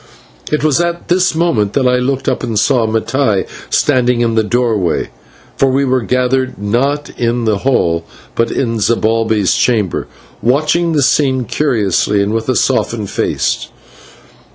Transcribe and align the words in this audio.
It 0.51 0.63
was 0.63 0.81
at 0.81 1.09
this 1.09 1.35
moment 1.35 1.73
that 1.73 1.87
I 1.87 1.97
looked 1.97 2.27
up 2.27 2.41
and 2.41 2.57
saw 2.57 2.87
Mattai 2.87 3.45
standing 3.69 4.21
in 4.21 4.33
the 4.33 4.43
doorway, 4.43 5.09
for 5.57 5.67
we 5.69 5.85
were 5.85 6.01
gathered, 6.01 6.57
not 6.57 7.11
in 7.19 7.45
the 7.45 7.59
hall, 7.59 8.03
but 8.33 8.49
in 8.49 8.79
Zibalbay's 8.79 9.53
chamber 9.53 10.07
watching 10.41 10.93
the 10.93 11.03
scene 11.03 11.45
curiously 11.45 12.23
and 12.23 12.33
with 12.33 12.49
a 12.49 12.55
softened 12.55 13.11
face. 13.11 13.67